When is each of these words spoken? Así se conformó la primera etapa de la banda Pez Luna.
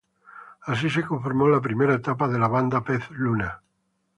Así 0.63 0.89
se 0.89 1.03
conformó 1.05 1.47
la 1.47 1.61
primera 1.61 1.93
etapa 1.93 2.27
de 2.27 2.39
la 2.39 2.47
banda 2.47 2.83
Pez 2.83 3.07
Luna. 3.11 3.61